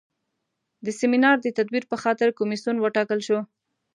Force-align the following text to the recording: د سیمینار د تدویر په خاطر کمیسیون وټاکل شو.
د 0.85 0.87
سیمینار 0.99 1.37
د 1.41 1.47
تدویر 1.57 1.83
په 1.91 1.97
خاطر 2.03 2.27
کمیسیون 2.39 2.77
وټاکل 2.79 3.19
شو. 3.27 3.39